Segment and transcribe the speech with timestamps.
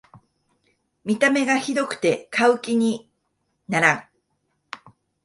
[1.05, 3.07] 見た目がひどくて買う気に
[3.67, 4.03] ならん